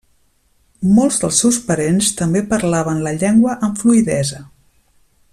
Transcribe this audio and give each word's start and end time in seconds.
Molts 0.99 1.19
dels 1.23 1.41
seus 1.43 1.59
parents 1.67 2.09
també 2.21 2.41
parlaven 2.53 3.03
la 3.09 3.13
llengua 3.25 3.57
amb 3.67 3.83
fluïdesa. 3.83 4.41